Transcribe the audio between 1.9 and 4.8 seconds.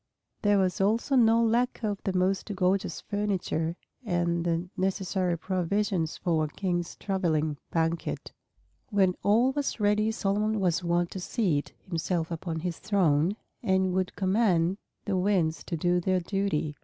the most gorgeous furniture and the